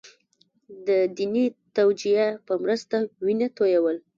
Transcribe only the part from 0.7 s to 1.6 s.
د دیني